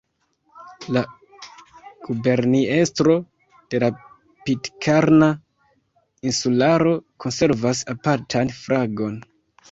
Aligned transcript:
La 0.95 1.01
Guberniestro 2.05 3.17
de 3.73 3.81
la 3.83 3.89
Pitkarna 4.47 5.27
Insularo 6.31 6.95
konservas 7.27 7.83
apartan 7.95 8.51
flagon. 8.63 9.21